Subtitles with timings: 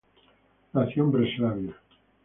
[0.73, 1.75] Nació en Breslavia.